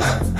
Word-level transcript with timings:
Yeah. 0.00 0.39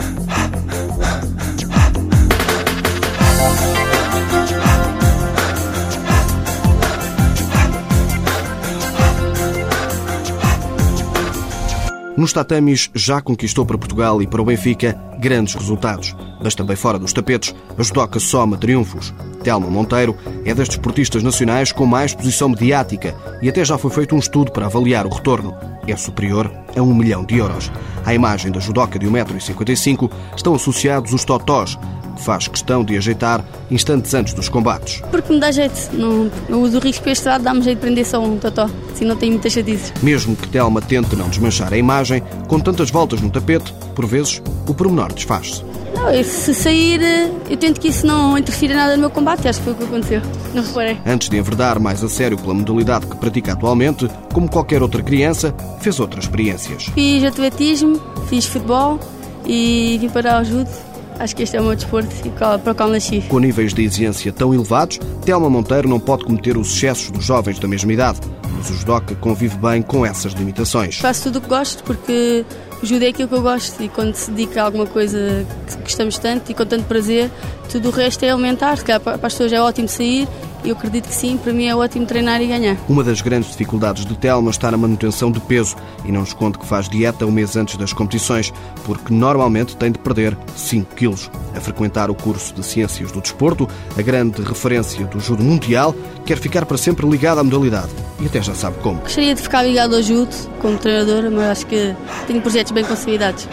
Nos 12.16 12.32
tatamis 12.32 12.90
já 12.94 13.20
conquistou 13.20 13.64
para 13.64 13.78
Portugal 13.78 14.20
e 14.20 14.26
para 14.26 14.42
o 14.42 14.44
Benfica 14.44 14.98
grandes 15.18 15.54
resultados. 15.54 16.14
Mas 16.42 16.54
também 16.54 16.76
fora 16.76 16.98
dos 16.98 17.12
tapetes, 17.12 17.54
a 17.78 17.82
judoca 17.82 18.18
soma 18.18 18.56
triunfos. 18.56 19.14
Telma 19.44 19.68
Monteiro 19.68 20.16
é 20.44 20.52
das 20.52 20.68
desportistas 20.68 21.22
nacionais 21.22 21.72
com 21.72 21.86
mais 21.86 22.10
exposição 22.10 22.48
mediática 22.48 23.14
e 23.40 23.48
até 23.48 23.64
já 23.64 23.78
foi 23.78 23.90
feito 23.90 24.14
um 24.14 24.18
estudo 24.18 24.50
para 24.50 24.66
avaliar 24.66 25.06
o 25.06 25.14
retorno. 25.14 25.54
É 25.86 25.96
superior 25.96 26.50
a 26.76 26.82
um 26.82 26.94
milhão 26.94 27.24
de 27.24 27.38
euros. 27.38 27.70
À 28.04 28.12
imagem 28.12 28.50
da 28.50 28.60
judoca 28.60 28.98
de 28.98 29.06
1,55m 29.06 30.10
estão 30.36 30.54
associados 30.54 31.12
os 31.12 31.24
totós, 31.24 31.78
faz 32.20 32.48
questão 32.48 32.84
de 32.84 32.96
ajeitar 32.96 33.44
instantes 33.70 34.12
antes 34.14 34.34
dos 34.34 34.48
combates. 34.48 35.02
Porque 35.10 35.32
me 35.32 35.40
dá 35.40 35.50
jeito. 35.50 35.90
Não, 35.92 36.30
não 36.48 36.62
uso 36.62 36.78
o 36.78 36.80
risco 36.80 37.02
para 37.02 37.12
este 37.12 37.26
lado, 37.26 37.42
dá-me 37.42 37.62
jeito 37.62 37.78
de 37.78 37.82
prender 37.82 38.06
só 38.06 38.22
um 38.22 38.38
totó. 38.38 38.68
Assim 38.92 39.04
não 39.04 39.16
tenho 39.16 39.32
muitas 39.32 39.52
chatices. 39.52 39.92
Mesmo 40.02 40.36
que 40.36 40.48
Telma 40.48 40.80
tente 40.80 41.16
não 41.16 41.28
desmanchar 41.28 41.72
a 41.72 41.76
imagem, 41.76 42.22
com 42.46 42.60
tantas 42.60 42.90
voltas 42.90 43.20
no 43.20 43.30
tapete, 43.30 43.72
por 43.94 44.06
vezes, 44.06 44.42
o 44.66 44.74
pormenor 44.74 45.12
desfaz-se. 45.12 45.62
Não, 45.94 46.24
se 46.24 46.54
sair, 46.54 47.00
eu 47.48 47.56
tento 47.56 47.80
que 47.80 47.88
isso 47.88 48.06
não 48.06 48.38
interfira 48.38 48.74
nada 48.74 48.94
no 48.94 49.00
meu 49.00 49.10
combate. 49.10 49.48
Acho 49.48 49.58
que 49.58 49.64
foi 49.64 49.72
o 49.72 49.76
que 49.76 49.84
aconteceu. 49.84 50.22
Não 50.54 50.62
reparei. 50.62 50.98
Antes 51.04 51.28
de 51.28 51.36
enverdar 51.36 51.78
mais 51.80 52.02
a 52.02 52.08
sério 52.08 52.38
pela 52.38 52.54
modalidade 52.54 53.06
que 53.06 53.16
pratica 53.16 53.52
atualmente, 53.52 54.08
como 54.32 54.48
qualquer 54.48 54.82
outra 54.82 55.02
criança, 55.02 55.54
fez 55.80 56.00
outras 56.00 56.24
experiências. 56.24 56.84
Fiz 56.94 57.24
atletismo, 57.24 58.00
fiz 58.28 58.46
futebol 58.46 58.98
e 59.44 59.98
vim 60.00 60.08
para 60.08 60.40
o 60.40 60.44
judo. 60.44 60.70
Acho 61.20 61.36
que 61.36 61.42
este 61.42 61.54
é 61.54 61.60
o 61.60 61.64
meu 61.64 61.76
desporto 61.76 62.08
para 62.38 62.72
o 62.72 62.74
qual 62.74 62.88
nasci. 62.88 63.20
Com 63.28 63.38
níveis 63.40 63.74
de 63.74 63.84
exigência 63.84 64.32
tão 64.32 64.54
elevados, 64.54 64.98
Telma 65.22 65.50
Monteiro 65.50 65.86
não 65.86 66.00
pode 66.00 66.24
cometer 66.24 66.56
os 66.56 66.74
excessos 66.74 67.10
dos 67.10 67.22
jovens 67.22 67.58
da 67.58 67.68
mesma 67.68 67.92
idade. 67.92 68.20
Mas 68.56 68.70
o 68.70 68.74
judoca 68.74 69.14
convive 69.16 69.54
bem 69.58 69.82
com 69.82 70.04
essas 70.04 70.32
limitações. 70.32 70.96
Faço 70.96 71.24
tudo 71.24 71.36
o 71.36 71.42
que 71.42 71.48
gosto 71.48 71.84
porque 71.84 72.42
o 72.82 72.86
judo 72.86 73.04
é 73.04 73.08
aquilo 73.08 73.28
que 73.28 73.34
eu 73.34 73.42
gosto 73.42 73.82
e 73.82 73.90
quando 73.90 74.14
se 74.14 74.30
dedica 74.30 74.62
a 74.62 74.64
alguma 74.64 74.86
coisa 74.86 75.46
que 75.66 75.76
gostamos 75.82 76.16
tanto 76.16 76.50
e 76.50 76.54
com 76.54 76.64
tanto 76.64 76.84
prazer, 76.84 77.30
tudo 77.70 77.90
o 77.90 77.92
resto 77.92 78.24
é 78.24 78.30
aumentar. 78.30 78.78
Se 78.78 78.84
calhar 78.86 79.00
para 79.00 79.14
as 79.16 79.20
pessoas 79.20 79.52
é 79.52 79.60
ótimo 79.60 79.88
sair 79.88 80.26
eu 80.64 80.72
acredito 80.72 81.08
que 81.08 81.14
sim, 81.14 81.36
para 81.36 81.52
mim 81.52 81.66
é 81.66 81.74
ótimo 81.74 82.06
treinar 82.06 82.40
e 82.42 82.46
ganhar. 82.46 82.76
Uma 82.88 83.02
das 83.02 83.20
grandes 83.20 83.50
dificuldades 83.50 84.04
de 84.04 84.16
Telma 84.16 84.50
está 84.50 84.70
na 84.70 84.76
manutenção 84.76 85.30
de 85.30 85.40
peso 85.40 85.76
e 86.04 86.12
não 86.12 86.22
esconde 86.22 86.58
que 86.58 86.66
faz 86.66 86.88
dieta 86.88 87.26
um 87.26 87.30
mês 87.30 87.56
antes 87.56 87.76
das 87.76 87.92
competições, 87.92 88.52
porque 88.84 89.12
normalmente 89.12 89.76
tem 89.76 89.90
de 89.90 89.98
perder 89.98 90.36
5 90.56 90.94
quilos. 90.94 91.30
A 91.54 91.60
frequentar 91.60 92.10
o 92.10 92.14
curso 92.14 92.54
de 92.54 92.64
Ciências 92.64 93.10
do 93.12 93.20
Desporto, 93.20 93.68
a 93.96 94.02
grande 94.02 94.42
referência 94.42 95.04
do 95.06 95.18
judo 95.20 95.42
mundial, 95.42 95.94
quer 96.24 96.38
ficar 96.38 96.64
para 96.64 96.76
sempre 96.76 97.08
ligada 97.08 97.40
à 97.40 97.44
modalidade 97.44 97.90
e 98.20 98.26
até 98.26 98.42
já 98.42 98.54
sabe 98.54 98.78
como. 98.78 99.00
Gostaria 99.00 99.34
de 99.34 99.42
ficar 99.42 99.62
ligado 99.62 99.96
ao 99.96 100.02
judo 100.02 100.34
como 100.60 100.78
treinadora, 100.78 101.30
mas 101.30 101.44
acho 101.46 101.66
que 101.66 101.94
tenho 102.26 102.40
projetos 102.40 102.72
bem 102.72 102.84
consolidados. 102.84 103.48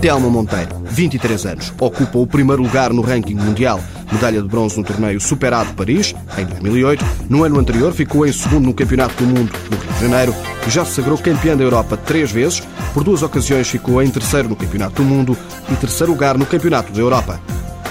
Telma 0.00 0.28
Monteiro, 0.30 0.76
23 0.84 1.46
anos, 1.46 1.72
ocupa 1.80 2.18
o 2.18 2.26
primeiro 2.26 2.62
lugar 2.62 2.92
no 2.92 3.02
ranking 3.02 3.34
mundial. 3.34 3.80
Medalha 4.12 4.40
de 4.40 4.46
bronze 4.46 4.78
no 4.78 4.84
torneio 4.84 5.20
Superado 5.20 5.74
Paris, 5.74 6.14
em 6.38 6.46
2008. 6.46 7.04
No 7.28 7.42
ano 7.42 7.58
anterior 7.58 7.92
ficou 7.92 8.24
em 8.24 8.32
segundo 8.32 8.66
no 8.66 8.74
Campeonato 8.74 9.14
do 9.16 9.26
Mundo, 9.26 9.52
no 9.68 9.76
Rio 9.76 9.92
de 9.92 10.00
Janeiro. 10.00 10.34
Já 10.68 10.84
se 10.84 10.94
sagrou 10.94 11.18
campeã 11.18 11.56
da 11.56 11.64
Europa 11.64 11.96
três 11.96 12.30
vezes. 12.30 12.62
Por 12.94 13.02
duas 13.02 13.22
ocasiões 13.22 13.68
ficou 13.68 14.00
em 14.00 14.08
terceiro 14.08 14.48
no 14.48 14.56
Campeonato 14.56 15.02
do 15.02 15.04
Mundo 15.04 15.36
e 15.70 15.74
terceiro 15.74 16.12
lugar 16.12 16.38
no 16.38 16.46
Campeonato 16.46 16.92
da 16.92 17.00
Europa. 17.00 17.40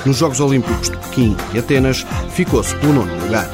Nos 0.05 0.17
Jogos 0.17 0.39
Olímpicos 0.39 0.89
de 0.89 0.97
Pequim 0.97 1.35
e 1.53 1.59
Atenas, 1.59 2.05
ficou-se 2.30 2.73
pelo 2.75 2.94
nono 2.94 3.13
lugar. 3.22 3.50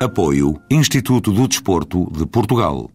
Apoio 0.00 0.60
Instituto 0.68 1.32
do 1.32 1.46
Desporto 1.46 2.10
de 2.12 2.26
Portugal. 2.26 2.90